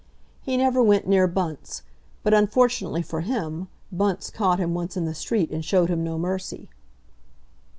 [0.41, 1.83] He never went near Bunce;
[2.23, 6.17] but, unfortunately for him, Bunce caught him once in the street and showed him no
[6.17, 6.71] mercy.